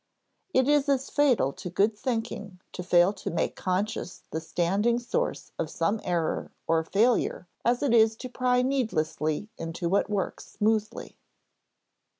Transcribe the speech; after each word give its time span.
It 0.51 0.67
is 0.67 0.89
as 0.89 1.11
fatal 1.11 1.53
to 1.53 1.69
good 1.69 1.95
thinking 1.95 2.59
to 2.71 2.81
fail 2.81 3.13
to 3.13 3.29
make 3.29 3.55
conscious 3.55 4.23
the 4.31 4.41
standing 4.41 4.97
source 4.97 5.51
of 5.59 5.69
some 5.69 6.01
error 6.03 6.49
or 6.65 6.83
failure 6.83 7.47
as 7.63 7.83
it 7.83 7.93
is 7.93 8.15
to 8.15 8.27
pry 8.27 8.63
needlessly 8.63 9.49
into 9.59 9.89
what 9.89 10.09
works 10.09 10.45
smoothly. 10.47 11.19